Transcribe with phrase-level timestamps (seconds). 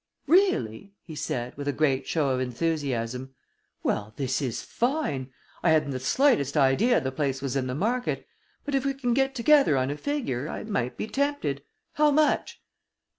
[0.25, 3.35] "Really?" he said, with a great show of enthusiasm.
[3.83, 5.31] "Well, this is fine.
[5.61, 8.25] I hadn't the slightest idea the place was in the market,
[8.65, 11.61] but if we can get together on a figure, I might be tempted.
[11.93, 12.63] How much?"